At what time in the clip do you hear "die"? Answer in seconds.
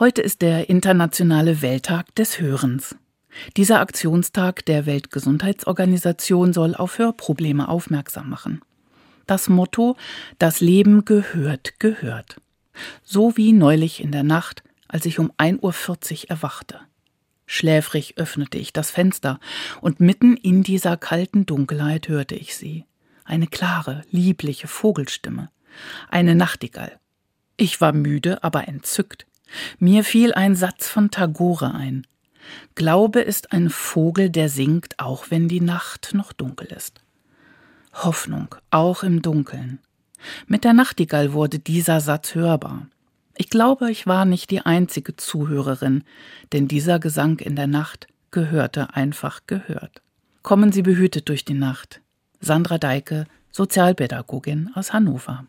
35.48-35.60, 44.50-44.62, 51.44-51.54